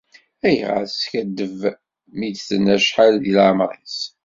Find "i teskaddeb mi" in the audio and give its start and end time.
0.85-2.29